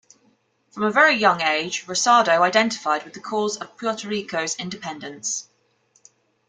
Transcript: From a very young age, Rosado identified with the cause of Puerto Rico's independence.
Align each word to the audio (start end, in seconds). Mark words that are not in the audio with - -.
From 0.71 0.81
a 0.81 0.89
very 0.91 1.13
young 1.13 1.41
age, 1.41 1.85
Rosado 1.85 2.41
identified 2.41 3.03
with 3.03 3.13
the 3.13 3.19
cause 3.19 3.57
of 3.57 3.77
Puerto 3.77 4.07
Rico's 4.07 4.55
independence. 4.55 5.47